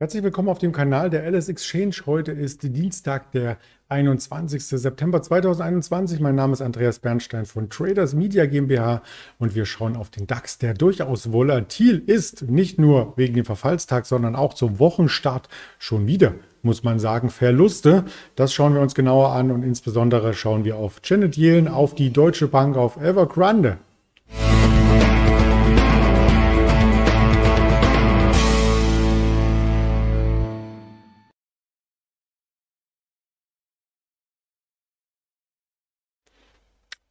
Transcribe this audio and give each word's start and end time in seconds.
Herzlich 0.00 0.22
willkommen 0.22 0.48
auf 0.48 0.60
dem 0.60 0.70
Kanal 0.70 1.10
der 1.10 1.28
LS 1.28 1.48
Exchange. 1.48 1.96
Heute 2.06 2.30
ist 2.30 2.62
Dienstag, 2.62 3.32
der 3.32 3.58
21. 3.88 4.64
September 4.64 5.20
2021. 5.20 6.20
Mein 6.20 6.36
Name 6.36 6.52
ist 6.52 6.62
Andreas 6.62 7.00
Bernstein 7.00 7.46
von 7.46 7.68
Traders 7.68 8.14
Media 8.14 8.46
GmbH 8.46 9.02
und 9.40 9.56
wir 9.56 9.66
schauen 9.66 9.96
auf 9.96 10.08
den 10.08 10.28
DAX, 10.28 10.58
der 10.58 10.74
durchaus 10.74 11.32
volatil 11.32 12.00
ist. 12.06 12.42
Nicht 12.42 12.78
nur 12.78 13.14
wegen 13.16 13.34
dem 13.34 13.44
Verfallstag, 13.44 14.06
sondern 14.06 14.36
auch 14.36 14.54
zum 14.54 14.78
Wochenstart 14.78 15.48
schon 15.80 16.06
wieder, 16.06 16.34
muss 16.62 16.84
man 16.84 17.00
sagen, 17.00 17.28
Verluste. 17.28 18.04
Das 18.36 18.54
schauen 18.54 18.74
wir 18.74 18.80
uns 18.80 18.94
genauer 18.94 19.32
an 19.32 19.50
und 19.50 19.64
insbesondere 19.64 20.32
schauen 20.32 20.64
wir 20.64 20.76
auf 20.76 21.00
Janet 21.02 21.36
Yellen, 21.36 21.66
auf 21.66 21.96
die 21.96 22.12
Deutsche 22.12 22.46
Bank, 22.46 22.76
auf 22.76 22.98
Evergrande. 22.98 23.78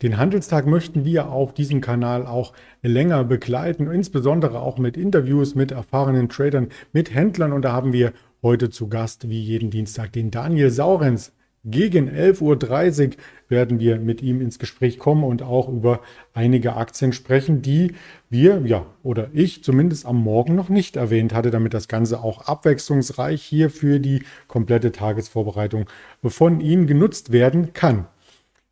Den 0.03 0.19
Handelstag 0.19 0.67
möchten 0.67 1.05
wir 1.05 1.31
auf 1.31 1.55
diesem 1.55 1.81
Kanal 1.81 2.27
auch 2.27 2.53
länger 2.83 3.23
begleiten, 3.23 3.89
insbesondere 3.89 4.59
auch 4.59 4.77
mit 4.77 4.95
Interviews 4.95 5.55
mit 5.55 5.71
erfahrenen 5.71 6.29
Tradern, 6.29 6.67
mit 6.93 7.15
Händlern. 7.15 7.51
Und 7.51 7.63
da 7.63 7.71
haben 7.71 7.93
wir 7.93 8.13
heute 8.43 8.70
zu 8.70 8.89
Gast, 8.89 9.27
wie 9.27 9.41
jeden 9.41 9.71
Dienstag, 9.71 10.13
den 10.13 10.29
Daniel 10.29 10.70
Saurenz. 10.70 11.31
Gegen 11.65 12.09
11.30 12.11 13.07
Uhr 13.07 13.13
werden 13.49 13.79
wir 13.79 13.99
mit 13.99 14.21
ihm 14.21 14.39
ins 14.39 14.59
Gespräch 14.59 14.99
kommen 14.99 15.23
und 15.23 15.41
auch 15.41 15.67
über 15.67 16.01
einige 16.32 16.76
Aktien 16.76 17.11
sprechen, 17.11 17.63
die 17.63 17.95
wir, 18.29 18.61
ja, 18.65 18.85
oder 19.01 19.29
ich 19.34 19.63
zumindest 19.63 20.05
am 20.05 20.17
Morgen 20.17 20.54
noch 20.54 20.70
nicht 20.70 20.95
erwähnt 20.95 21.34
hatte, 21.34 21.49
damit 21.49 21.73
das 21.73 21.87
Ganze 21.87 22.21
auch 22.21 22.41
abwechslungsreich 22.41 23.41
hier 23.41 23.71
für 23.71 23.99
die 23.99 24.21
komplette 24.48 24.91
Tagesvorbereitung 24.91 25.89
von 26.23 26.61
ihm 26.61 26.85
genutzt 26.85 27.32
werden 27.32 27.73
kann. 27.73 28.05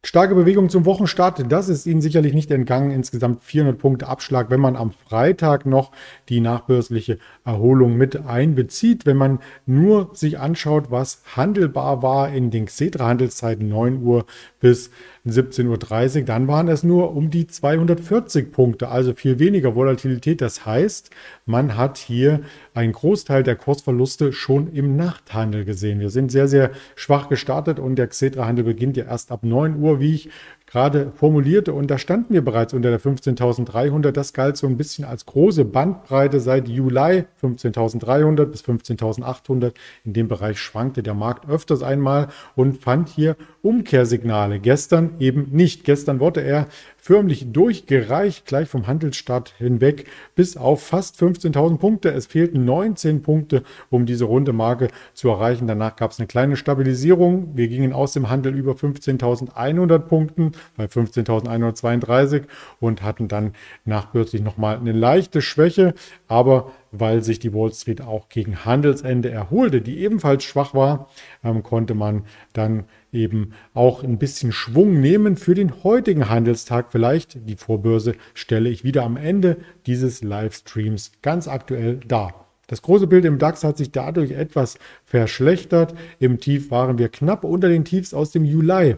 Starke 0.05 0.35
Bewegung 0.35 0.69
zum 0.69 0.85
Wochenstart, 0.85 1.51
das 1.51 1.67
ist 1.67 1.87
Ihnen 1.87 1.99
sicherlich 1.99 2.35
nicht 2.35 2.51
entgangen. 2.51 2.91
Insgesamt 2.91 3.43
400 3.43 3.75
Punkte 3.79 4.07
Abschlag, 4.07 4.51
wenn 4.51 4.59
man 4.59 4.75
am 4.75 4.91
Freitag 4.91 5.65
noch 5.65 5.89
die 6.29 6.41
nachbörsliche 6.41 7.17
Erholung 7.43 7.97
mit 7.97 8.23
einbezieht. 8.27 9.07
Wenn 9.07 9.17
man 9.17 9.39
nur 9.65 10.11
sich 10.13 10.37
anschaut, 10.37 10.91
was 10.91 11.23
handelbar 11.35 12.03
war 12.03 12.29
in 12.29 12.51
den 12.51 12.67
Xetra-Handelszeiten 12.67 13.67
9 13.67 14.03
Uhr 14.03 14.27
bis 14.59 14.91
17.30 15.27 16.19
Uhr, 16.19 16.25
dann 16.25 16.47
waren 16.47 16.67
es 16.67 16.83
nur 16.83 17.15
um 17.15 17.31
die 17.31 17.47
240 17.47 18.51
Punkte, 18.51 18.89
also 18.89 19.13
viel 19.13 19.39
weniger 19.39 19.75
Volatilität. 19.75 20.39
Das 20.39 20.65
heißt, 20.65 21.09
man 21.45 21.77
hat 21.77 21.97
hier 21.97 22.41
einen 22.75 22.93
Großteil 22.93 23.41
der 23.41 23.55
Kursverluste 23.55 24.33
schon 24.33 24.71
im 24.71 24.95
Nachthandel 24.95 25.65
gesehen. 25.65 25.99
Wir 25.99 26.11
sind 26.11 26.31
sehr, 26.31 26.47
sehr 26.47 26.71
schwach 26.95 27.27
gestartet 27.27 27.79
und 27.79 27.95
der 27.95 28.07
Xetra-Handel 28.07 28.65
beginnt 28.65 28.97
ja 28.97 29.05
erst 29.05 29.31
ab 29.31 29.43
9 29.43 29.79
Uhr, 29.81 29.99
wie 29.99 30.13
ich 30.13 30.29
gerade 30.67 31.11
formulierte. 31.15 31.73
Und 31.73 31.91
da 31.91 31.97
standen 31.97 32.33
wir 32.33 32.43
bereits 32.43 32.73
unter 32.73 32.89
der 32.89 32.99
15.300. 32.99 34.11
Das 34.11 34.33
galt 34.33 34.57
so 34.57 34.67
ein 34.67 34.77
bisschen 34.77 35.05
als 35.05 35.25
große 35.25 35.65
Bandbreite 35.65 36.39
seit 36.39 36.67
Juli 36.67 37.25
15.300 37.41 38.45
bis 38.45 38.63
15.800. 38.63 39.73
In 40.03 40.13
dem 40.13 40.27
Bereich 40.27 40.59
schwankte 40.59 41.03
der 41.03 41.13
Markt 41.13 41.49
öfters 41.49 41.83
einmal 41.83 42.27
und 42.55 42.81
fand 42.81 43.09
hier 43.09 43.35
Umkehrsignale. 43.61 44.59
Gestern 44.59 45.15
eben 45.19 45.49
nicht. 45.51 45.83
Gestern 45.83 46.19
wurde 46.19 46.41
er 46.41 46.67
förmlich 47.05 47.51
durchgereicht, 47.51 48.47
gleich 48.47 48.67
vom 48.67 48.87
Handelsstart 48.87 49.53
hinweg 49.59 50.05
bis 50.33 50.57
auf 50.57 50.81
fast 50.81 51.21
15.000 51.21 51.77
Punkte. 51.77 52.09
Es 52.09 52.25
fehlten 52.25 52.65
19 52.65 53.21
Punkte, 53.21 53.61
um 53.91 54.07
diese 54.07 54.25
runde 54.25 54.53
Marke 54.53 54.87
zu 55.13 55.29
erreichen. 55.29 55.67
Danach 55.67 55.97
gab 55.97 56.09
es 56.09 56.19
eine 56.19 56.25
kleine 56.25 56.57
Stabilisierung. 56.57 57.51
Wir 57.55 57.67
gingen 57.67 57.93
aus 57.93 58.13
dem 58.13 58.31
Handel 58.31 58.55
über 58.55 58.71
15.100 58.71 59.99
Punkten 59.99 60.53
bei 60.77 60.85
15.132 60.85 62.45
und 62.79 63.03
hatten 63.03 63.27
dann 63.27 63.53
nachbörslich 63.85 64.41
nochmal 64.41 64.77
eine 64.77 64.91
leichte 64.91 65.43
Schwäche, 65.43 65.93
aber 66.27 66.71
weil 66.91 67.23
sich 67.23 67.37
die 67.37 67.53
Wall 67.53 67.71
Street 67.71 68.01
auch 68.01 68.29
gegen 68.29 68.65
Handelsende 68.65 69.29
erholte, 69.29 69.81
die 69.81 69.99
ebenfalls 69.99 70.43
schwach 70.43 70.73
war, 70.73 71.09
ähm, 71.43 71.61
konnte 71.61 71.93
man 71.93 72.23
dann 72.53 72.85
eben 73.15 73.53
auch 73.73 74.03
ein 74.03 74.19
bisschen 74.19 74.51
Schwung 74.51 74.99
nehmen 74.99 75.37
für 75.37 75.55
den 75.55 75.83
heutigen 75.83 76.29
Handelstag. 76.29 76.91
Vielleicht 76.91 77.49
die 77.49 77.55
Vorbörse 77.55 78.13
stelle 78.33 78.69
ich 78.69 78.83
wieder 78.83 79.03
am 79.03 79.17
Ende 79.17 79.57
dieses 79.87 80.21
Livestreams 80.21 81.13
ganz 81.21 81.47
aktuell 81.47 81.99
dar. 82.07 82.45
Das 82.67 82.81
große 82.81 83.07
Bild 83.07 83.25
im 83.25 83.37
DAX 83.37 83.63
hat 83.63 83.77
sich 83.77 83.91
dadurch 83.91 84.31
etwas 84.31 84.77
verschlechtert. 85.03 85.95
Im 86.19 86.39
Tief 86.39 86.71
waren 86.71 86.97
wir 86.97 87.09
knapp 87.09 87.43
unter 87.43 87.69
den 87.69 87.85
Tiefs 87.85 88.13
aus 88.13 88.31
dem 88.31 88.43
Juli. 88.43 88.95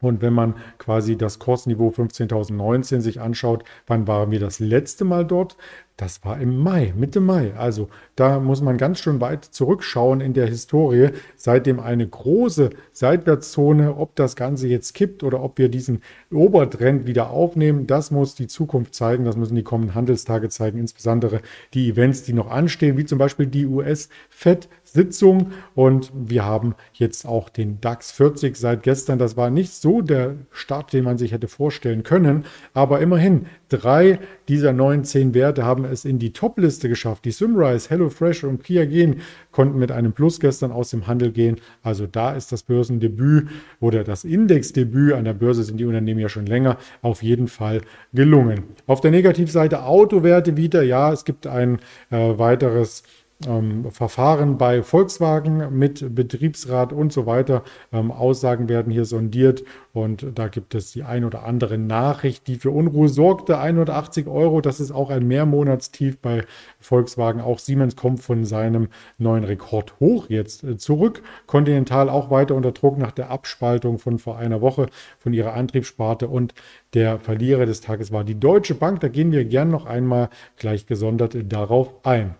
Und 0.00 0.22
wenn 0.22 0.32
man 0.32 0.54
quasi 0.78 1.16
das 1.16 1.38
Kursniveau 1.38 1.90
15.019 1.90 3.00
sich 3.00 3.20
anschaut, 3.20 3.64
wann 3.86 4.08
waren 4.08 4.30
wir 4.30 4.40
das 4.40 4.58
letzte 4.58 5.04
Mal 5.04 5.26
dort? 5.26 5.56
Das 6.00 6.24
war 6.24 6.40
im 6.40 6.56
Mai, 6.56 6.94
Mitte 6.96 7.20
Mai. 7.20 7.52
Also 7.58 7.90
da 8.16 8.40
muss 8.40 8.62
man 8.62 8.78
ganz 8.78 9.00
schön 9.00 9.20
weit 9.20 9.44
zurückschauen 9.44 10.22
in 10.22 10.32
der 10.32 10.46
Historie. 10.46 11.10
Seitdem 11.36 11.78
eine 11.78 12.08
große 12.08 12.70
Seitwärtszone, 12.92 13.94
ob 13.98 14.16
das 14.16 14.34
Ganze 14.34 14.66
jetzt 14.66 14.94
kippt 14.94 15.22
oder 15.22 15.42
ob 15.42 15.58
wir 15.58 15.68
diesen 15.68 16.00
Obertrend 16.32 17.06
wieder 17.06 17.28
aufnehmen, 17.28 17.86
das 17.86 18.10
muss 18.10 18.34
die 18.34 18.46
Zukunft 18.46 18.94
zeigen. 18.94 19.26
Das 19.26 19.36
müssen 19.36 19.56
die 19.56 19.62
kommenden 19.62 19.94
Handelstage 19.94 20.48
zeigen, 20.48 20.78
insbesondere 20.78 21.42
die 21.74 21.90
Events, 21.90 22.22
die 22.22 22.32
noch 22.32 22.50
anstehen, 22.50 22.96
wie 22.96 23.04
zum 23.04 23.18
Beispiel 23.18 23.46
die 23.46 23.66
US-Fed-Sitzung. 23.66 25.52
Und 25.74 26.10
wir 26.14 26.46
haben 26.46 26.76
jetzt 26.94 27.26
auch 27.26 27.50
den 27.50 27.78
DAX 27.82 28.10
40 28.12 28.56
seit 28.56 28.84
gestern. 28.84 29.18
Das 29.18 29.36
war 29.36 29.50
nicht 29.50 29.74
so 29.74 30.00
der 30.00 30.36
Start, 30.50 30.94
den 30.94 31.04
man 31.04 31.18
sich 31.18 31.32
hätte 31.32 31.48
vorstellen 31.48 32.04
können. 32.04 32.46
Aber 32.72 33.00
immerhin, 33.00 33.46
drei 33.70 34.18
dieser 34.48 34.72
neuen 34.72 35.04
zehn 35.04 35.32
Werte 35.34 35.64
haben 35.64 35.84
es 35.84 36.04
in 36.04 36.18
die 36.18 36.32
Top-Liste 36.32 36.88
geschafft. 36.88 37.24
Die 37.24 37.30
Sunrise, 37.30 37.88
HelloFresh 37.88 38.44
und 38.44 38.62
Kiagen 38.62 39.20
konnten 39.52 39.78
mit 39.78 39.90
einem 39.92 40.12
Plus 40.12 40.40
gestern 40.40 40.72
aus 40.72 40.90
dem 40.90 41.06
Handel 41.06 41.32
gehen. 41.32 41.56
Also 41.82 42.06
da 42.06 42.32
ist 42.32 42.52
das 42.52 42.62
Börsendebüt 42.62 43.48
oder 43.80 44.04
das 44.04 44.24
Indexdebüt 44.24 45.14
an 45.14 45.24
der 45.24 45.34
Börse 45.34 45.62
sind 45.62 45.78
die 45.78 45.84
Unternehmen 45.84 46.20
ja 46.20 46.28
schon 46.28 46.46
länger 46.46 46.76
auf 47.02 47.22
jeden 47.22 47.48
Fall 47.48 47.80
gelungen. 48.12 48.64
Auf 48.86 49.00
der 49.00 49.10
Negativseite 49.10 49.84
Autowerte 49.84 50.56
wieder. 50.56 50.82
Ja, 50.82 51.12
es 51.12 51.24
gibt 51.24 51.46
ein 51.46 51.78
äh, 52.10 52.38
weiteres 52.38 53.02
ähm, 53.46 53.90
Verfahren 53.90 54.58
bei 54.58 54.82
Volkswagen 54.82 55.78
mit 55.78 56.14
Betriebsrat 56.14 56.92
und 56.92 57.12
so 57.12 57.26
weiter. 57.26 57.62
Ähm, 57.92 58.10
Aussagen 58.10 58.68
werden 58.68 58.92
hier 58.92 59.04
sondiert 59.04 59.64
und 59.92 60.26
da 60.34 60.48
gibt 60.48 60.74
es 60.74 60.92
die 60.92 61.02
ein 61.02 61.24
oder 61.24 61.44
andere 61.44 61.78
Nachricht, 61.78 62.46
die 62.46 62.56
für 62.56 62.70
Unruhe 62.70 63.08
sorgte. 63.08 63.58
180 63.58 64.26
Euro, 64.26 64.60
das 64.60 64.80
ist 64.80 64.90
auch 64.92 65.10
ein 65.10 65.26
Mehrmonatstief 65.26 66.18
bei 66.18 66.44
Volkswagen. 66.78 67.40
Auch 67.40 67.58
Siemens 67.58 67.96
kommt 67.96 68.20
von 68.20 68.44
seinem 68.44 68.88
neuen 69.18 69.44
Rekord 69.44 69.98
hoch 70.00 70.28
jetzt 70.28 70.62
äh, 70.64 70.76
zurück. 70.76 71.22
Continental 71.46 72.08
auch 72.08 72.30
weiter 72.30 72.54
unter 72.54 72.72
Druck 72.72 72.98
nach 72.98 73.12
der 73.12 73.30
Abspaltung 73.30 73.98
von 73.98 74.18
vor 74.18 74.38
einer 74.38 74.60
Woche 74.60 74.86
von 75.18 75.32
ihrer 75.32 75.54
Antriebssparte 75.54 76.28
und 76.28 76.54
der 76.94 77.18
Verlierer 77.18 77.66
des 77.66 77.80
Tages 77.80 78.12
war 78.12 78.24
die 78.24 78.38
Deutsche 78.38 78.74
Bank. 78.74 79.00
Da 79.00 79.08
gehen 79.08 79.32
wir 79.32 79.44
gern 79.44 79.70
noch 79.70 79.86
einmal 79.86 80.28
gleich 80.56 80.86
gesondert 80.86 81.36
darauf 81.50 81.94
ein. 82.04 82.34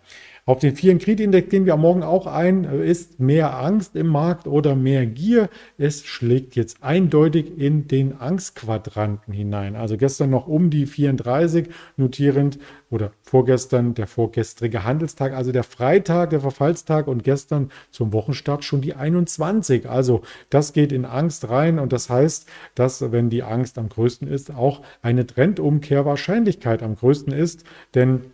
Auf 0.47 0.59
den 0.59 0.75
Fear 0.75 0.97
Creed 0.97 1.21
Index 1.21 1.51
gehen 1.51 1.67
wir 1.67 1.77
Morgen 1.77 2.03
auch 2.03 2.27
ein. 2.27 2.65
Ist 2.65 3.21
mehr 3.21 3.59
Angst 3.59 3.97
im 3.97 4.07
Markt 4.07 4.47
oder 4.47 4.75
mehr 4.75 5.07
Gier? 5.07 5.49
Es 5.79 6.05
schlägt 6.05 6.57
jetzt 6.57 6.83
eindeutig 6.83 7.59
in 7.59 7.89
den 7.89 8.19
Angstquadranten 8.19 9.33
hinein. 9.35 9.77
Also 9.77 9.97
gestern 9.97 10.31
noch 10.31 10.47
um 10.47 10.71
die 10.71 10.87
34 10.87 11.69
notierend 11.97 12.59
oder 12.91 13.13
vorgestern 13.23 13.95
der 13.95 14.07
vorgestrige 14.07 14.85
Handelstag, 14.85 15.33
also 15.33 15.53
der 15.53 15.63
Freitag, 15.63 16.31
der 16.31 16.41
Verfallstag 16.41 17.07
und 17.07 17.23
gestern 17.23 17.71
zum 17.91 18.13
Wochenstart 18.13 18.65
schon 18.65 18.81
die 18.81 18.95
21. 18.95 19.89
Also 19.89 20.23
das 20.49 20.73
geht 20.73 20.91
in 20.91 21.05
Angst 21.05 21.49
rein 21.49 21.79
und 21.79 21.93
das 21.93 22.11
heißt, 22.11 22.49
dass 22.75 23.13
wenn 23.13 23.31
die 23.31 23.43
Angst 23.43 23.79
am 23.79 23.89
größten 23.89 24.27
ist, 24.27 24.51
auch 24.51 24.83
eine 25.03 25.27
Trendumkehrwahrscheinlichkeit 25.27 26.83
am 26.83 26.97
größten 26.97 27.33
ist, 27.33 27.65
denn 27.95 28.33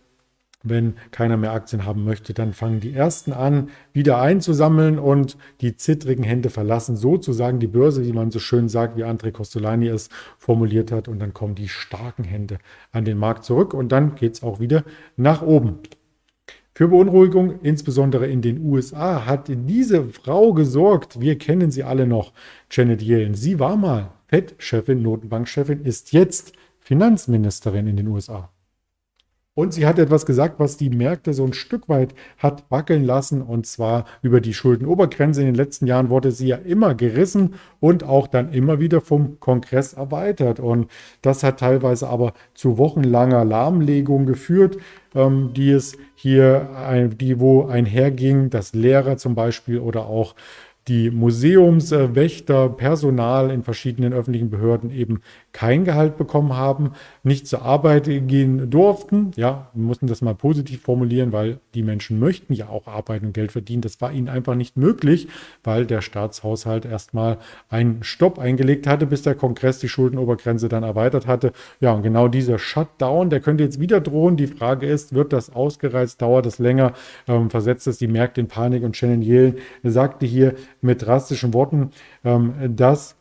wenn 0.69 0.95
keiner 1.11 1.37
mehr 1.37 1.51
Aktien 1.51 1.85
haben 1.85 2.03
möchte, 2.03 2.33
dann 2.33 2.53
fangen 2.53 2.79
die 2.79 2.93
Ersten 2.93 3.33
an, 3.33 3.69
wieder 3.93 4.21
einzusammeln 4.21 4.99
und 4.99 5.37
die 5.61 5.75
zittrigen 5.75 6.23
Hände 6.23 6.49
verlassen 6.49 6.95
sozusagen 6.95 7.59
die 7.59 7.67
Börse, 7.67 8.05
wie 8.05 8.13
man 8.13 8.31
so 8.31 8.39
schön 8.39 8.69
sagt, 8.69 8.97
wie 8.97 9.03
André 9.03 9.31
Costolani 9.31 9.87
es 9.87 10.09
formuliert 10.37 10.91
hat. 10.91 11.07
Und 11.07 11.19
dann 11.19 11.33
kommen 11.33 11.55
die 11.55 11.69
starken 11.69 12.23
Hände 12.23 12.57
an 12.91 13.05
den 13.05 13.17
Markt 13.17 13.43
zurück 13.43 13.73
und 13.73 13.91
dann 13.91 14.15
geht 14.15 14.35
es 14.35 14.43
auch 14.43 14.59
wieder 14.59 14.83
nach 15.15 15.41
oben. 15.41 15.79
Für 16.77 16.89
Beunruhigung, 16.89 17.59
insbesondere 17.63 18.27
in 18.27 18.43
den 18.43 18.63
USA, 18.63 19.25
hat 19.25 19.47
diese 19.49 20.05
Frau 20.09 20.53
gesorgt. 20.53 21.19
Wir 21.19 21.37
kennen 21.39 21.71
sie 21.71 21.83
alle 21.83 22.05
noch, 22.05 22.33
Janet 22.69 23.01
Yellen. 23.01 23.33
Sie 23.33 23.59
war 23.59 23.77
mal 23.77 24.11
Fed-Chefin, 24.27 25.01
Notenbankchefin, 25.01 25.81
ist 25.83 26.11
jetzt 26.11 26.53
Finanzministerin 26.79 27.87
in 27.87 27.97
den 27.97 28.07
USA. 28.07 28.51
Und 29.57 29.73
sie 29.73 29.87
hat 29.87 29.97
etwas 29.97 30.27
gesagt, 30.27 30.59
was 30.59 30.77
die 30.77 30.91
Märkte 30.91 31.33
so 31.33 31.43
ein 31.43 31.53
Stück 31.53 31.89
weit 31.89 32.13
hat 32.37 32.65
wackeln 32.69 33.03
lassen. 33.03 33.41
Und 33.41 33.65
zwar 33.65 34.05
über 34.21 34.39
die 34.39 34.53
Schuldenobergrenze. 34.53 35.41
In 35.41 35.47
den 35.47 35.55
letzten 35.55 35.87
Jahren 35.87 36.11
wurde 36.11 36.29
sie 36.29 36.49
ja 36.49 36.57
immer 36.57 36.93
gerissen 36.93 37.55
und 37.79 38.03
auch 38.03 38.27
dann 38.27 38.53
immer 38.53 38.79
wieder 38.79 39.01
vom 39.01 39.39
Kongress 39.39 39.93
erweitert. 39.93 40.59
Und 40.59 40.91
das 41.23 41.41
hat 41.41 41.59
teilweise 41.59 42.07
aber 42.07 42.33
zu 42.53 42.77
wochenlanger 42.77 43.43
Lahmlegung 43.45 44.27
geführt, 44.27 44.77
ähm, 45.15 45.53
die 45.55 45.71
es 45.71 45.97
hier, 46.13 47.09
die 47.19 47.39
wo 47.39 47.65
einherging, 47.65 48.51
dass 48.51 48.75
Lehrer 48.75 49.17
zum 49.17 49.33
Beispiel 49.33 49.79
oder 49.79 50.05
auch 50.05 50.35
die 50.87 51.11
Museumswächter, 51.11 52.69
Personal 52.69 53.51
in 53.51 53.63
verschiedenen 53.63 54.13
öffentlichen 54.13 54.49
Behörden 54.49 54.89
eben 54.89 55.21
kein 55.51 55.83
Gehalt 55.83 56.17
bekommen 56.17 56.55
haben, 56.55 56.91
nicht 57.23 57.47
zur 57.47 57.63
Arbeit 57.63 58.05
gehen 58.05 58.69
durften. 58.69 59.31
Ja, 59.35 59.69
wir 59.73 59.83
mussten 59.83 60.07
das 60.07 60.21
mal 60.21 60.35
positiv 60.35 60.81
formulieren, 60.81 61.33
weil 61.33 61.59
die 61.73 61.83
Menschen 61.83 62.19
möchten 62.19 62.53
ja 62.53 62.69
auch 62.69 62.87
arbeiten 62.87 63.27
und 63.27 63.33
Geld 63.33 63.51
verdienen. 63.51 63.81
Das 63.81 63.99
war 63.99 64.13
ihnen 64.13 64.29
einfach 64.29 64.55
nicht 64.55 64.77
möglich, 64.77 65.27
weil 65.63 65.85
der 65.85 66.01
Staatshaushalt 66.01 66.85
erstmal 66.85 67.37
einen 67.69 68.03
Stopp 68.03 68.39
eingelegt 68.39 68.87
hatte, 68.87 69.05
bis 69.05 69.23
der 69.23 69.35
Kongress 69.35 69.79
die 69.79 69.89
Schuldenobergrenze 69.89 70.69
dann 70.69 70.83
erweitert 70.83 71.27
hatte. 71.27 71.51
Ja, 71.81 71.91
und 71.91 72.03
genau 72.03 72.27
dieser 72.27 72.59
Shutdown, 72.59 73.29
der 73.29 73.41
könnte 73.41 73.63
jetzt 73.63 73.81
wieder 73.81 73.99
drohen. 73.99 74.37
Die 74.37 74.47
Frage 74.47 74.87
ist, 74.87 75.13
wird 75.13 75.33
das 75.33 75.53
ausgereizt, 75.53 76.21
dauert 76.21 76.45
das 76.45 76.59
länger, 76.59 76.93
ähm, 77.27 77.49
versetzt 77.49 77.87
das 77.87 77.97
die 77.97 78.07
Märkte 78.07 78.41
in 78.41 78.47
Panik? 78.47 78.83
Und 78.83 78.95
Shannon 78.95 79.21
Yellen 79.21 79.57
sagte 79.83 80.25
hier 80.25 80.55
mit 80.87 81.05
drastischen 81.05 81.53
Worten, 81.53 81.91
ähm, 82.23 82.75
dass 82.75 83.15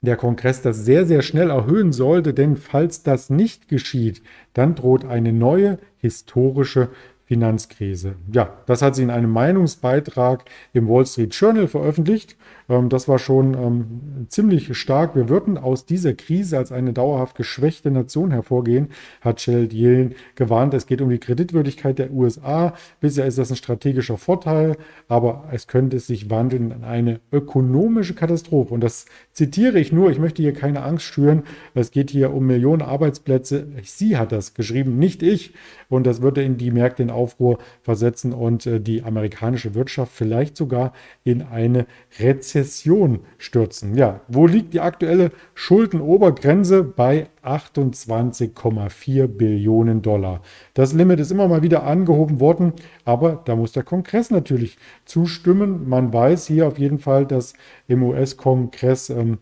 der 0.00 0.16
Kongress 0.16 0.62
das 0.62 0.84
sehr, 0.84 1.06
sehr 1.06 1.22
schnell 1.22 1.50
erhöhen 1.50 1.92
sollte, 1.92 2.32
denn 2.34 2.56
falls 2.56 3.02
das 3.02 3.30
nicht 3.30 3.68
geschieht, 3.68 4.22
dann 4.52 4.74
droht 4.74 5.04
eine 5.04 5.32
neue 5.32 5.78
historische 5.96 6.90
Finanzkrise. 7.24 8.14
Ja, 8.32 8.56
das 8.66 8.80
hat 8.80 8.94
sie 8.94 9.02
in 9.02 9.10
einem 9.10 9.30
Meinungsbeitrag 9.30 10.44
im 10.72 10.88
Wall 10.88 11.04
Street 11.04 11.34
Journal 11.34 11.68
veröffentlicht. 11.68 12.36
Ähm, 12.68 12.88
das 12.88 13.08
war 13.08 13.18
schon 13.18 13.54
ähm, 13.54 14.26
ziemlich 14.28 14.76
stark. 14.76 15.16
Wir 15.16 15.28
würden 15.28 15.58
aus 15.58 15.86
dieser 15.86 16.14
Krise 16.14 16.58
als 16.58 16.72
eine 16.72 16.92
dauerhaft 16.92 17.36
geschwächte 17.36 17.90
Nation 17.90 18.30
hervorgehen, 18.30 18.88
hat 19.20 19.44
Janet 19.46 19.72
Yellen 19.72 20.14
gewarnt. 20.34 20.74
Es 20.74 20.86
geht 20.86 21.00
um 21.00 21.08
die 21.08 21.18
Kreditwürdigkeit 21.18 21.98
der 21.98 22.12
USA. 22.12 22.74
Bisher 23.00 23.26
ist 23.26 23.38
das 23.38 23.50
ein 23.50 23.56
strategischer 23.56 24.18
Vorteil, 24.18 24.76
aber 25.08 25.48
es 25.52 25.66
könnte 25.66 25.98
sich 25.98 26.30
wandeln 26.30 26.70
in 26.70 26.84
eine 26.84 27.20
ökonomische 27.32 28.14
Katastrophe. 28.14 28.74
Und 28.74 28.80
das 28.80 29.06
zitiere 29.32 29.78
ich 29.78 29.92
nur. 29.92 30.10
Ich 30.10 30.18
möchte 30.18 30.42
hier 30.42 30.52
keine 30.52 30.82
Angst 30.82 31.06
schüren. 31.06 31.44
Es 31.74 31.90
geht 31.90 32.10
hier 32.10 32.32
um 32.32 32.46
Millionen 32.46 32.82
Arbeitsplätze. 32.82 33.68
Sie 33.82 34.16
hat 34.16 34.32
das 34.32 34.54
geschrieben, 34.54 34.98
nicht 34.98 35.22
ich. 35.22 35.54
Und 35.88 36.06
das 36.06 36.20
würde 36.20 36.42
in 36.42 36.58
die 36.58 36.70
Märkte 36.70 37.02
in 37.02 37.10
Aufruhr 37.10 37.58
versetzen 37.82 38.32
und 38.32 38.66
äh, 38.66 38.80
die 38.80 39.02
amerikanische 39.02 39.74
Wirtschaft 39.74 40.12
vielleicht 40.12 40.56
sogar 40.56 40.92
in 41.24 41.42
eine 41.42 41.86
Rezession 42.18 42.57
stürzen. 42.64 43.96
Ja, 43.96 44.20
wo 44.28 44.46
liegt 44.46 44.74
die 44.74 44.80
aktuelle 44.80 45.30
Schuldenobergrenze? 45.54 46.82
Bei 46.82 47.28
28,4 47.42 49.26
Billionen 49.26 50.02
Dollar. 50.02 50.40
Das 50.74 50.92
Limit 50.92 51.20
ist 51.20 51.30
immer 51.30 51.48
mal 51.48 51.62
wieder 51.62 51.84
angehoben 51.84 52.40
worden, 52.40 52.72
aber 53.04 53.40
da 53.44 53.56
muss 53.56 53.72
der 53.72 53.82
Kongress 53.82 54.30
natürlich 54.30 54.78
zustimmen. 55.04 55.88
Man 55.88 56.12
weiß 56.12 56.46
hier 56.46 56.68
auf 56.68 56.78
jeden 56.78 56.98
Fall, 56.98 57.26
dass 57.26 57.54
im 57.86 58.02
US-Kongress 58.02 59.10
ähm, 59.10 59.38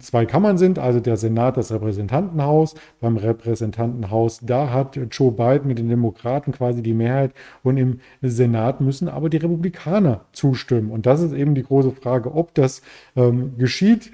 zwei 0.00 0.26
Kammern 0.26 0.58
sind, 0.58 0.78
also 0.78 1.00
der 1.00 1.16
Senat, 1.16 1.56
das 1.56 1.72
Repräsentantenhaus. 1.72 2.74
Beim 3.00 3.16
Repräsentantenhaus, 3.16 4.40
da 4.42 4.70
hat 4.70 4.98
Joe 5.10 5.32
Biden 5.32 5.66
mit 5.66 5.78
den 5.78 5.88
Demokraten 5.88 6.52
quasi 6.52 6.82
die 6.82 6.94
Mehrheit 6.94 7.32
und 7.62 7.76
im 7.76 8.00
Senat 8.20 8.80
müssen 8.80 9.08
aber 9.08 9.30
die 9.30 9.38
Republikaner 9.38 10.26
zustimmen. 10.32 10.90
Und 10.90 11.06
das 11.06 11.22
ist 11.22 11.32
eben 11.32 11.54
die 11.54 11.62
große 11.62 11.92
Frage, 11.92 12.34
ob 12.34 12.54
das 12.54 12.82
ähm, 13.16 13.56
geschieht. 13.56 14.12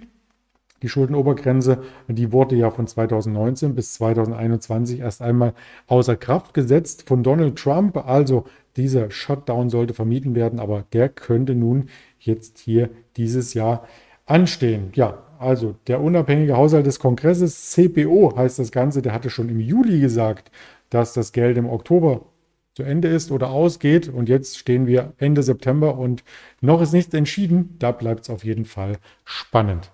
Die 0.82 0.90
Schuldenobergrenze, 0.90 1.82
die 2.08 2.30
wurde 2.30 2.56
ja 2.56 2.70
von 2.70 2.86
2019 2.86 3.74
bis 3.74 3.94
2021 3.94 5.00
erst 5.00 5.22
einmal 5.22 5.54
außer 5.86 6.14
Kraft 6.14 6.52
gesetzt 6.52 7.08
von 7.08 7.22
Donald 7.22 7.56
Trump. 7.56 7.96
Also 7.96 8.44
dieser 8.76 9.10
Shutdown 9.10 9.70
sollte 9.70 9.94
vermieden 9.94 10.34
werden, 10.34 10.60
aber 10.60 10.84
der 10.92 11.08
könnte 11.08 11.54
nun 11.54 11.88
jetzt 12.18 12.58
hier 12.58 12.90
dieses 13.16 13.54
Jahr 13.54 13.86
anstehen. 14.26 14.90
Ja, 14.94 15.18
also 15.44 15.76
der 15.86 16.00
unabhängige 16.00 16.56
Haushalt 16.56 16.86
des 16.86 16.98
Kongresses, 16.98 17.70
CPO 17.70 18.34
heißt 18.36 18.58
das 18.58 18.72
Ganze, 18.72 19.02
der 19.02 19.12
hatte 19.12 19.30
schon 19.30 19.48
im 19.48 19.60
Juli 19.60 20.00
gesagt, 20.00 20.50
dass 20.90 21.12
das 21.12 21.32
Geld 21.32 21.56
im 21.56 21.68
Oktober 21.68 22.26
zu 22.74 22.82
Ende 22.82 23.08
ist 23.08 23.30
oder 23.30 23.50
ausgeht. 23.50 24.08
Und 24.08 24.28
jetzt 24.28 24.58
stehen 24.58 24.86
wir 24.86 25.12
Ende 25.18 25.42
September 25.42 25.96
und 25.96 26.24
noch 26.60 26.82
ist 26.82 26.92
nichts 26.92 27.14
entschieden. 27.14 27.76
Da 27.78 27.92
bleibt 27.92 28.24
es 28.24 28.30
auf 28.30 28.44
jeden 28.44 28.64
Fall 28.64 28.96
spannend. 29.24 29.92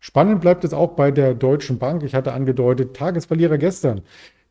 Spannend 0.00 0.40
bleibt 0.40 0.64
es 0.64 0.72
auch 0.72 0.94
bei 0.94 1.10
der 1.10 1.34
Deutschen 1.34 1.78
Bank. 1.78 2.02
Ich 2.02 2.14
hatte 2.14 2.32
angedeutet, 2.32 2.96
Tagesverlierer 2.96 3.58
gestern. 3.58 4.02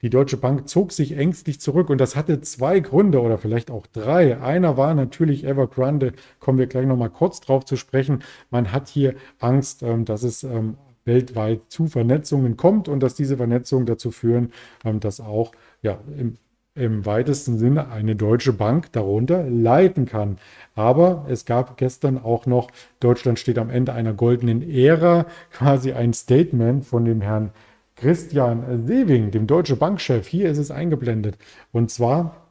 Die 0.04 0.12
Deutsche 0.12 0.38
Bank 0.38 0.70
zog 0.70 0.92
sich 0.92 1.18
ängstlich 1.18 1.60
zurück 1.60 1.90
und 1.90 2.00
das 2.00 2.16
hatte 2.16 2.40
zwei 2.42 2.80
Gründe 2.80 3.20
oder 3.20 3.40
vielleicht 3.40 3.72
auch 3.72 3.88
drei. 3.88 4.40
Einer 4.40 4.78
war 4.78 4.94
natürlich 4.94 5.44
Evergrande, 5.44 6.14
kommen 6.40 6.60
wir 6.60 6.68
gleich 6.68 6.86
nochmal 6.86 7.10
kurz 7.10 7.42
drauf 7.42 7.66
zu 7.66 7.78
sprechen. 7.78 8.24
Man 8.52 8.72
hat 8.72 8.90
hier 8.90 9.16
Angst, 9.40 9.82
ähm, 9.82 10.06
dass 10.06 10.22
es 10.22 10.44
ähm, 10.44 10.78
weltweit 11.06 11.62
zu 11.70 11.88
Vernetzungen 11.88 12.58
kommt 12.58 12.88
und 12.88 13.00
dass 13.00 13.16
diese 13.16 13.38
Vernetzungen 13.38 13.88
dazu 13.88 14.12
führen, 14.12 14.52
ähm, 14.86 15.00
dass 15.00 15.20
auch 15.20 15.52
ja, 15.82 15.98
im, 16.16 16.38
im 16.76 17.08
weitesten 17.08 17.58
Sinne 17.58 17.90
eine 17.90 18.16
deutsche 18.16 18.54
Bank 18.54 18.92
darunter 18.92 19.50
leiten 19.50 20.06
kann. 20.06 20.38
Aber 20.76 21.26
es 21.28 21.46
gab 21.46 21.78
gestern 21.78 22.24
auch 22.24 22.46
noch, 22.46 22.70
Deutschland 23.00 23.40
steht 23.40 23.58
am 23.58 23.72
Ende 23.72 23.94
einer 23.94 24.14
goldenen 24.14 24.62
Ära, 24.70 25.26
quasi 25.52 25.94
ein 25.94 26.14
Statement 26.14 26.86
von 26.86 27.04
dem 27.06 27.22
Herrn 27.22 27.50
Christian 27.98 28.86
Sewing, 28.86 29.32
dem 29.32 29.48
Deutsche 29.48 29.76
Bankchef. 29.76 30.28
Hier 30.28 30.52
ist 30.52 30.60
es 30.60 30.70
eingeblendet. 30.70 31.36
Und 31.72 31.90
zwar 31.90 32.48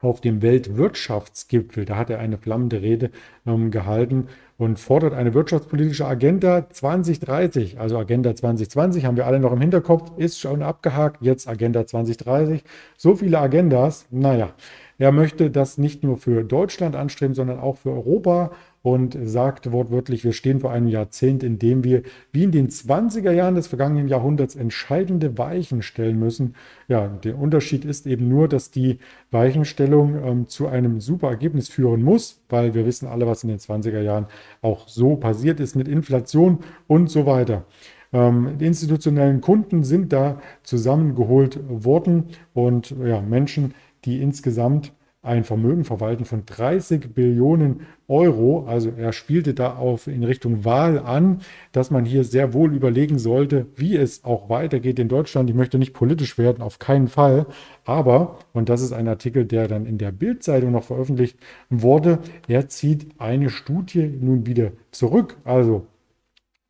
auf 0.00 0.22
dem 0.22 0.40
Weltwirtschaftsgipfel. 0.40 1.84
Da 1.84 1.96
hat 1.96 2.08
er 2.08 2.18
eine 2.18 2.38
flammende 2.38 2.80
Rede 2.80 3.10
ähm, 3.46 3.70
gehalten 3.70 4.28
und 4.56 4.78
fordert 4.78 5.12
eine 5.12 5.34
wirtschaftspolitische 5.34 6.06
Agenda 6.06 6.70
2030. 6.70 7.78
Also 7.78 7.98
Agenda 7.98 8.34
2020 8.34 9.04
haben 9.04 9.18
wir 9.18 9.26
alle 9.26 9.38
noch 9.38 9.52
im 9.52 9.60
Hinterkopf, 9.60 10.12
ist 10.16 10.40
schon 10.40 10.62
abgehakt. 10.62 11.20
Jetzt 11.20 11.46
Agenda 11.46 11.86
2030. 11.86 12.64
So 12.96 13.16
viele 13.16 13.38
Agendas. 13.38 14.06
Naja, 14.10 14.54
er 14.96 15.12
möchte 15.12 15.50
das 15.50 15.76
nicht 15.76 16.02
nur 16.02 16.16
für 16.16 16.42
Deutschland 16.42 16.96
anstreben, 16.96 17.34
sondern 17.34 17.60
auch 17.60 17.76
für 17.76 17.90
Europa 17.90 18.52
und 18.82 19.16
sagt 19.22 19.72
wortwörtlich, 19.72 20.24
wir 20.24 20.32
stehen 20.32 20.60
vor 20.60 20.72
einem 20.72 20.88
Jahrzehnt, 20.88 21.42
in 21.42 21.58
dem 21.58 21.84
wir 21.84 22.02
wie 22.32 22.44
in 22.44 22.50
den 22.50 22.68
20er 22.68 23.30
Jahren 23.30 23.54
des 23.54 23.66
vergangenen 23.66 24.08
Jahrhunderts 24.08 24.56
entscheidende 24.56 25.36
Weichen 25.36 25.82
stellen 25.82 26.18
müssen. 26.18 26.54
Ja, 26.88 27.08
der 27.08 27.38
Unterschied 27.38 27.84
ist 27.84 28.06
eben 28.06 28.28
nur, 28.28 28.48
dass 28.48 28.70
die 28.70 28.98
Weichenstellung 29.30 30.24
ähm, 30.24 30.48
zu 30.48 30.66
einem 30.66 31.00
super 31.00 31.28
Ergebnis 31.28 31.68
führen 31.68 32.02
muss, 32.02 32.40
weil 32.48 32.74
wir 32.74 32.86
wissen 32.86 33.06
alle, 33.06 33.26
was 33.26 33.44
in 33.44 33.50
den 33.50 33.58
20er 33.58 34.00
Jahren 34.00 34.26
auch 34.62 34.88
so 34.88 35.16
passiert 35.16 35.60
ist 35.60 35.76
mit 35.76 35.86
Inflation 35.86 36.60
und 36.86 37.10
so 37.10 37.26
weiter. 37.26 37.66
Ähm, 38.12 38.56
die 38.58 38.66
institutionellen 38.66 39.42
Kunden 39.42 39.84
sind 39.84 40.12
da 40.12 40.40
zusammengeholt 40.62 41.60
worden 41.68 42.28
und 42.54 42.94
ja, 43.04 43.20
Menschen, 43.20 43.74
die 44.04 44.22
insgesamt 44.22 44.92
ein 45.22 45.44
Vermögen 45.44 45.84
verwalten 45.84 46.24
von 46.24 46.46
30 46.46 47.12
Billionen 47.12 47.82
Euro. 48.08 48.64
Also 48.66 48.90
er 48.96 49.12
spielte 49.12 49.52
da 49.52 49.76
auf 49.76 50.06
in 50.06 50.24
Richtung 50.24 50.64
Wahl 50.64 50.98
an, 50.98 51.42
dass 51.72 51.90
man 51.90 52.06
hier 52.06 52.24
sehr 52.24 52.54
wohl 52.54 52.74
überlegen 52.74 53.18
sollte, 53.18 53.66
wie 53.76 53.96
es 53.96 54.24
auch 54.24 54.48
weitergeht 54.48 54.98
in 54.98 55.08
Deutschland. 55.08 55.50
Ich 55.50 55.56
möchte 55.56 55.78
nicht 55.78 55.92
politisch 55.92 56.38
werden, 56.38 56.62
auf 56.62 56.78
keinen 56.78 57.08
Fall. 57.08 57.46
Aber, 57.84 58.38
und 58.54 58.70
das 58.70 58.80
ist 58.80 58.92
ein 58.92 59.08
Artikel, 59.08 59.44
der 59.44 59.68
dann 59.68 59.84
in 59.84 59.98
der 59.98 60.10
Bildzeitung 60.10 60.72
noch 60.72 60.84
veröffentlicht 60.84 61.38
wurde, 61.68 62.20
er 62.48 62.68
zieht 62.68 63.08
eine 63.18 63.50
Studie 63.50 64.06
nun 64.06 64.46
wieder 64.46 64.72
zurück. 64.90 65.36
Also 65.44 65.86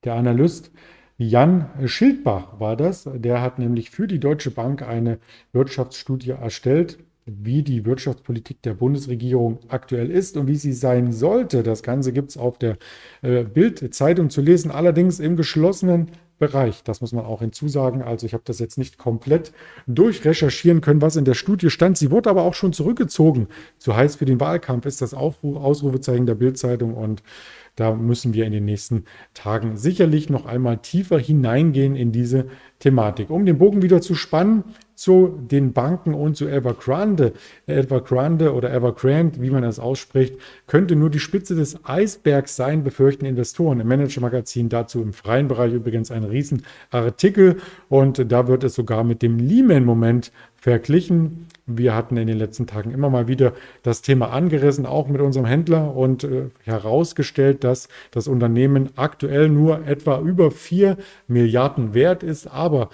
der 0.02 0.14
Analyst 0.14 0.72
Jan 1.18 1.70
Schildbach 1.84 2.58
war 2.58 2.76
das. 2.76 3.08
Der 3.14 3.42
hat 3.42 3.60
nämlich 3.60 3.90
für 3.90 4.08
die 4.08 4.18
Deutsche 4.18 4.50
Bank 4.50 4.82
eine 4.82 5.18
Wirtschaftsstudie 5.52 6.30
erstellt 6.30 6.98
wie 7.42 7.62
die 7.62 7.84
Wirtschaftspolitik 7.84 8.62
der 8.62 8.74
Bundesregierung 8.74 9.58
aktuell 9.68 10.10
ist 10.10 10.36
und 10.36 10.46
wie 10.46 10.56
sie 10.56 10.72
sein 10.72 11.12
sollte. 11.12 11.62
Das 11.62 11.82
Ganze 11.82 12.12
gibt 12.12 12.30
es 12.30 12.36
auf 12.36 12.58
der 12.58 12.76
äh, 13.22 13.44
Bild-Zeitung 13.44 14.30
zu 14.30 14.40
lesen, 14.40 14.70
allerdings 14.70 15.20
im 15.20 15.36
geschlossenen 15.36 16.08
Bereich. 16.40 16.82
Das 16.82 17.02
muss 17.02 17.12
man 17.12 17.26
auch 17.26 17.40
hinzusagen. 17.40 18.02
Also 18.02 18.26
ich 18.26 18.32
habe 18.32 18.42
das 18.46 18.58
jetzt 18.58 18.78
nicht 18.78 18.96
komplett 18.98 19.52
durchrecherchieren 19.86 20.80
können, 20.80 21.02
was 21.02 21.16
in 21.16 21.26
der 21.26 21.34
Studie 21.34 21.70
stand. 21.70 21.98
Sie 21.98 22.10
wurde 22.10 22.30
aber 22.30 22.42
auch 22.42 22.54
schon 22.54 22.72
zurückgezogen. 22.72 23.48
Zu 23.78 23.94
heiß 23.94 24.16
für 24.16 24.24
den 24.24 24.40
Wahlkampf 24.40 24.86
ist 24.86 25.02
das 25.02 25.12
Aufruf, 25.14 25.56
Ausrufezeichen 25.56 26.26
der 26.26 26.34
Bildzeitung 26.34 26.94
und 26.94 27.22
da 27.76 27.94
müssen 27.94 28.34
wir 28.34 28.46
in 28.46 28.52
den 28.52 28.64
nächsten 28.64 29.04
Tagen 29.32 29.76
sicherlich 29.76 30.28
noch 30.28 30.46
einmal 30.46 30.78
tiefer 30.78 31.18
hineingehen 31.18 31.94
in 31.94 32.10
diese 32.10 32.46
Thematik. 32.78 33.30
Um 33.30 33.46
den 33.46 33.58
Bogen 33.58 33.82
wieder 33.82 34.00
zu 34.00 34.14
spannen 34.14 34.64
zu 35.00 35.38
den 35.50 35.72
Banken 35.72 36.12
und 36.12 36.36
zu 36.36 36.46
Evergrande, 36.46 37.32
Evergrande 37.66 38.52
oder 38.52 38.70
Evergrande, 38.70 39.40
wie 39.40 39.48
man 39.48 39.62
das 39.62 39.78
ausspricht, 39.78 40.34
könnte 40.66 40.94
nur 40.94 41.08
die 41.08 41.20
Spitze 41.20 41.54
des 41.54 41.86
Eisbergs 41.86 42.54
sein, 42.54 42.84
befürchten 42.84 43.24
Investoren. 43.24 43.80
Im 43.80 43.88
Manager-Magazin 43.88 44.68
dazu 44.68 45.00
im 45.00 45.14
freien 45.14 45.48
Bereich 45.48 45.72
übrigens 45.72 46.10
ein 46.10 46.24
Riesenartikel 46.24 47.56
und 47.88 48.30
da 48.30 48.46
wird 48.46 48.62
es 48.62 48.74
sogar 48.74 49.02
mit 49.02 49.22
dem 49.22 49.38
Lehman-Moment 49.38 50.32
verglichen. 50.54 51.46
Wir 51.64 51.94
hatten 51.94 52.18
in 52.18 52.26
den 52.26 52.36
letzten 52.36 52.66
Tagen 52.66 52.90
immer 52.90 53.08
mal 53.08 53.26
wieder 53.26 53.54
das 53.82 54.02
Thema 54.02 54.30
angerissen, 54.30 54.84
auch 54.84 55.08
mit 55.08 55.22
unserem 55.22 55.46
Händler 55.46 55.96
und 55.96 56.24
äh, 56.24 56.50
herausgestellt, 56.64 57.64
dass 57.64 57.88
das 58.10 58.28
Unternehmen 58.28 58.90
aktuell 58.96 59.48
nur 59.48 59.86
etwa 59.86 60.20
über 60.20 60.50
4 60.50 60.98
Milliarden 61.26 61.94
wert 61.94 62.22
ist, 62.22 62.46
aber 62.48 62.90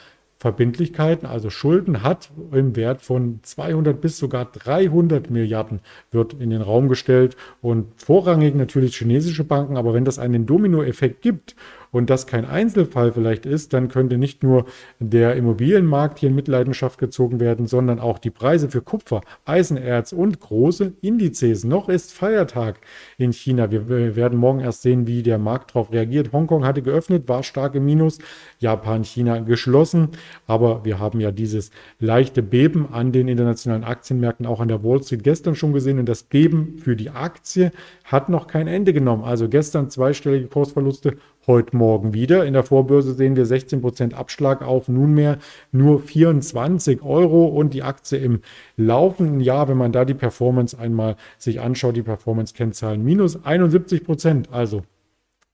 Verbindlichkeiten, 0.46 1.26
also 1.26 1.50
Schulden 1.50 2.04
hat 2.04 2.30
im 2.52 2.76
Wert 2.76 3.02
von 3.02 3.40
200 3.42 4.00
bis 4.00 4.16
sogar 4.16 4.44
300 4.44 5.28
Milliarden 5.28 5.80
wird 6.12 6.34
in 6.34 6.50
den 6.50 6.62
Raum 6.62 6.88
gestellt. 6.88 7.36
Und 7.60 7.88
vorrangig 7.96 8.54
natürlich 8.54 8.96
chinesische 8.96 9.42
Banken, 9.42 9.76
aber 9.76 9.92
wenn 9.92 10.04
das 10.04 10.20
einen 10.20 10.46
Dominoeffekt 10.46 11.20
gibt 11.20 11.56
und 11.90 12.10
das 12.10 12.26
kein 12.26 12.44
Einzelfall 12.44 13.12
vielleicht 13.12 13.46
ist, 13.46 13.72
dann 13.72 13.88
könnte 13.88 14.18
nicht 14.18 14.42
nur 14.42 14.66
der 14.98 15.36
Immobilienmarkt 15.36 16.18
hier 16.18 16.28
in 16.28 16.34
Mitleidenschaft 16.34 16.98
gezogen 16.98 17.40
werden, 17.40 17.66
sondern 17.66 18.00
auch 18.00 18.18
die 18.18 18.30
Preise 18.30 18.68
für 18.68 18.82
Kupfer, 18.82 19.20
Eisenerz 19.44 20.12
und 20.12 20.40
große 20.40 20.92
Indizes. 21.00 21.64
Noch 21.64 21.88
ist 21.88 22.12
Feiertag 22.12 22.80
in 23.18 23.32
China. 23.32 23.70
Wir 23.70 24.16
werden 24.16 24.38
morgen 24.38 24.60
erst 24.60 24.82
sehen, 24.82 25.06
wie 25.06 25.22
der 25.22 25.38
Markt 25.38 25.70
darauf 25.70 25.92
reagiert. 25.92 26.32
Hongkong 26.32 26.64
hatte 26.64 26.82
geöffnet, 26.82 27.28
war 27.28 27.42
stark 27.42 27.74
im 27.74 27.84
Minus. 27.84 28.18
Japan, 28.58 29.04
China 29.04 29.38
geschlossen. 29.38 30.08
Aber 30.46 30.84
wir 30.84 30.98
haben 30.98 31.20
ja 31.20 31.30
dieses 31.30 31.70
leichte 31.98 32.42
Beben 32.42 32.88
an 32.92 33.12
den 33.12 33.28
internationalen 33.28 33.84
Aktienmärkten, 33.84 34.46
auch 34.46 34.60
an 34.60 34.68
der 34.68 34.82
Wall 34.82 35.02
Street 35.02 35.24
gestern 35.24 35.54
schon 35.54 35.72
gesehen. 35.72 35.98
Und 35.98 36.08
das 36.08 36.22
Beben 36.22 36.78
für 36.78 36.96
die 36.96 37.10
Aktie 37.10 37.72
hat 38.04 38.28
noch 38.28 38.46
kein 38.46 38.66
Ende 38.66 38.92
genommen. 38.92 39.24
Also 39.24 39.48
gestern 39.48 39.90
zweistellige 39.90 40.46
Kursverluste, 40.46 41.16
heute 41.46 41.76
Morgen 41.76 42.12
wieder. 42.14 42.44
In 42.44 42.52
der 42.52 42.64
Vorbörse 42.64 43.14
sehen 43.14 43.36
wir 43.36 43.46
16% 43.46 44.14
Abschlag 44.14 44.62
auf 44.62 44.88
nunmehr 44.88 45.38
nur 45.72 46.00
24 46.00 47.02
Euro 47.02 47.46
und 47.46 47.74
die 47.74 47.82
Aktie 47.82 48.18
im 48.18 48.40
laufenden 48.76 49.40
Jahr, 49.40 49.68
wenn 49.68 49.76
man 49.76 49.92
da 49.92 50.04
die 50.04 50.14
Performance 50.14 50.78
einmal 50.78 51.16
sich 51.38 51.60
anschaut, 51.60 51.96
die 51.96 52.02
Performance-Kennzahlen 52.02 53.04
minus 53.04 53.38
71% 53.44 54.50
Also 54.50 54.82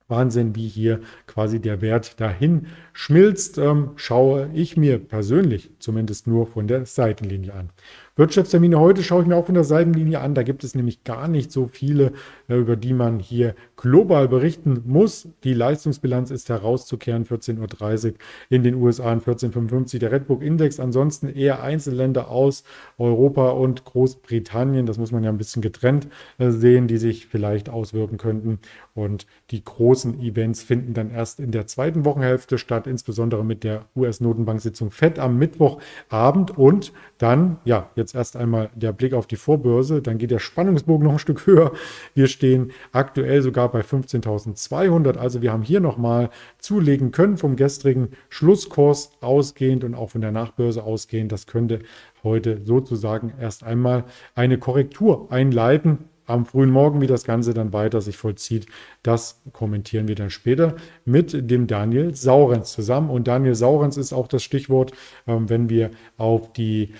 Wahnsinn, 0.09 0.55
wie 0.55 0.69
hier 0.69 1.01
quasi 1.27 1.61
der 1.61 1.81
Wert 1.81 2.21
dahin 2.21 2.67
schmilzt, 2.93 3.59
ähm, 3.59 3.91
schaue 3.97 4.51
ich 4.55 4.77
mir 4.77 4.99
persönlich 4.99 5.71
zumindest 5.79 6.27
nur 6.27 6.47
von 6.47 6.67
der 6.67 6.87
Seitenlinie 6.87 7.55
an. 7.55 7.71
Wirtschaftstermine 8.15 8.79
heute 8.79 9.03
schaue 9.03 9.23
ich 9.23 9.29
mir 9.29 9.37
auch 9.37 9.47
von 9.47 9.55
der 9.55 9.65
Seitenlinie 9.65 10.21
an. 10.21 10.35
Da 10.35 10.43
gibt 10.43 10.65
es 10.65 10.75
nämlich 10.75 11.03
gar 11.03 11.29
nicht 11.29 11.51
so 11.51 11.67
viele, 11.73 12.13
äh, 12.47 12.57
über 12.57 12.77
die 12.77 12.93
man 12.93 13.19
hier 13.19 13.55
global 13.77 14.29
berichten 14.29 14.83
muss. 14.85 15.29
Die 15.45 15.55
Leistungsbilanz 15.55 16.31
ist 16.31 16.51
herauszukehren, 16.51 17.25
14.30 17.25 18.11
Uhr 18.11 18.15
in 18.51 18.63
den 18.63 18.75
USA 18.75 19.13
und 19.13 19.25
14.55 19.25 19.99
der 19.99 20.13
Redbook 20.13 20.43
Index. 20.43 20.79
Ansonsten 20.79 21.29
eher 21.31 21.63
Einzelländer 21.63 22.29
aus 22.29 22.65
Europa 22.99 23.49
und 23.51 23.87
Großbritannien. 23.87 24.85
Das 24.85 24.99
muss 24.99 25.11
man 25.11 25.25
ja 25.25 25.31
ein 25.31 25.39
bisschen 25.39 25.63
getrennt 25.63 26.09
äh, 26.37 26.51
sehen, 26.51 26.89
die 26.89 26.99
sich 26.99 27.27
vielleicht 27.27 27.71
auswirken 27.71 28.19
könnten. 28.19 28.59
Und 28.95 29.27
die 29.51 29.65
großen 29.65 30.21
Events 30.21 30.63
finden 30.63 30.93
dann 30.93 31.11
erst 31.11 31.41
in 31.41 31.51
der 31.51 31.67
zweiten 31.67 32.05
Wochenhälfte 32.05 32.59
statt, 32.59 32.87
insbesondere 32.87 33.43
mit 33.43 33.65
der 33.65 33.87
US-Notenbank-Sitzung 33.97 34.91
FED 34.91 35.19
am 35.19 35.39
Mittwochabend 35.39 36.59
und 36.59 36.93
dann, 37.17 37.57
ja, 37.65 37.89
jetzt 38.03 38.12
erst 38.15 38.37
einmal 38.37 38.71
der 38.75 38.93
Blick 38.93 39.15
auf 39.15 39.27
die 39.27 39.37
Vorbörse, 39.37 40.03
dann 40.03 40.19
geht 40.19 40.31
der 40.31 40.39
Spannungsbogen 40.39 41.05
noch 41.05 41.15
ein 41.15 41.19
Stück 41.19 41.47
höher. 41.47 41.73
Wir 42.15 42.27
stehen 42.27 42.73
aktuell 42.93 43.43
sogar 43.43 43.71
bei 43.71 43.81
15.200, 43.81 45.17
also 45.17 45.43
wir 45.43 45.53
haben 45.53 45.63
hier 45.63 45.81
nochmal 45.81 46.31
zulegen 46.59 47.11
können 47.11 47.37
vom 47.37 47.57
gestrigen 47.57 48.09
Schlusskurs 48.29 49.13
ausgehend 49.21 49.85
und 49.85 49.95
auch 49.95 50.11
von 50.11 50.21
der 50.21 50.33
Nachbörse 50.33 50.83
ausgehend. 50.83 51.33
Das 51.33 51.47
könnte 51.47 51.81
heute 52.23 52.61
sozusagen 52.65 53.33
erst 53.41 53.65
einmal 53.65 54.05
eine 54.35 54.59
Korrektur 54.59 55.31
einleiten 55.31 56.11
am 56.27 56.47
frühen 56.47 56.71
Morgen, 56.71 57.01
wie 57.01 57.07
das 57.07 57.25
Ganze 57.25 57.53
dann 57.53 57.73
weiter 57.73 58.01
sich 58.01 58.17
vollzieht, 58.17 58.67
das 59.03 59.43
kommentieren 59.53 60.09
wir 60.09 60.15
dann 60.15 60.31
später 60.31 60.77
mit 61.05 61.51
dem 61.51 61.67
Daniel 61.67 62.15
Saurenz 62.15 62.73
zusammen. 62.73 63.11
Und 63.11 63.29
Daniel 63.29 63.55
Saurenz 63.55 63.97
ist 63.97 64.13
auch 64.13 64.29
das 64.29 64.43
Stichwort, 64.43 64.93
ähm, 65.27 65.49
wenn 65.49 65.69
wir 65.69 65.91
auf 66.17 66.53
die 66.53 66.95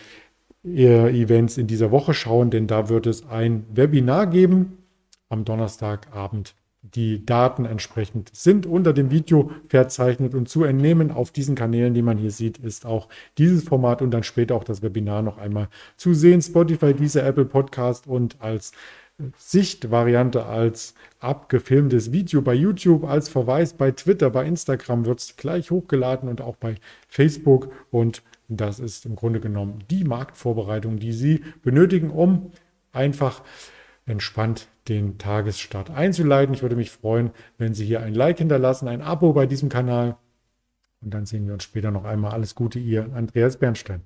Events 0.65 1.59
in 1.59 1.67
dieser 1.67 1.91
Woche 1.91 2.15
schauen, 2.15 2.51
denn 2.51 2.67
da 2.67 2.89
wird 2.89 3.07
es 3.07 3.29
ein 3.29 3.65
Webinar 3.75 4.29
geben 4.29 4.79
am 5.29 5.45
Donnerstagabend. 5.45 6.55
Die 6.85 7.25
Daten 7.25 7.65
entsprechend 7.65 8.31
sind 8.35 8.67
unter 8.67 8.93
dem 8.93 9.13
Video 9.13 9.53
verzeichnet 9.69 10.35
und 10.35 10.49
zu 10.49 10.65
entnehmen 10.65 11.13
auf 11.13 11.31
diesen 11.31 11.55
Kanälen, 11.55 11.95
die 11.95 12.03
man 12.03 12.19
hier 12.19 12.33
sieht, 12.33 12.59
ist 12.59 12.87
auch 12.87 13.09
dieses 13.39 13.63
Format 13.63 14.03
und 14.03 14.11
dann 14.11 14.25
später 14.25 14.57
auch 14.57 14.65
das 14.65 14.83
Webinar 14.83 15.23
noch 15.23 15.39
einmal 15.39 15.69
zu 15.97 16.13
sehen. 16.13 16.43
Spotify, 16.43 16.93
diese 16.93 17.23
Apple 17.23 17.45
Podcast 17.45 18.09
und 18.09 18.41
als 18.41 18.73
Sichtvariante 19.37 20.47
als 20.47 20.95
abgefilmtes 21.21 22.13
Video 22.13 22.43
bei 22.43 22.55
YouTube, 22.55 23.05
als 23.05 23.29
Verweis 23.29 23.75
bei 23.75 23.91
Twitter, 23.91 24.31
bei 24.31 24.47
Instagram 24.47 25.07
wird 25.07 25.21
es 25.21 25.37
gleich 25.37 25.71
hochgeladen 25.71 26.29
und 26.29 26.41
auch 26.41 26.57
bei 26.57 26.77
Facebook. 27.09 27.73
Und 27.91 28.23
das 28.49 28.81
ist 28.81 29.07
im 29.07 29.17
Grunde 29.17 29.41
genommen 29.41 29.85
die 29.91 30.05
Marktvorbereitung, 30.05 30.99
die 30.99 31.13
Sie 31.13 31.43
benötigen, 31.63 32.11
um 32.11 32.53
einfach 32.93 33.43
entspannt 34.07 34.69
den 34.89 35.19
Tagesstart 35.19 35.91
einzuleiten. 35.91 36.55
Ich 36.55 36.63
würde 36.63 36.77
mich 36.77 36.91
freuen, 36.91 37.31
wenn 37.59 37.75
Sie 37.75 37.85
hier 37.85 38.01
ein 38.03 38.15
Like 38.15 38.39
hinterlassen, 38.39 38.89
ein 38.89 39.03
Abo 39.03 39.33
bei 39.33 39.47
diesem 39.47 39.69
Kanal. 39.69 40.17
Und 41.01 41.15
dann 41.15 41.27
sehen 41.27 41.47
wir 41.47 41.55
uns 41.55 41.65
später 41.65 41.91
noch 41.91 42.05
einmal. 42.05 42.33
Alles 42.33 42.55
Gute, 42.55 42.79
Ihr 42.79 43.11
Andreas 43.15 43.57
Bernstein. 43.57 44.03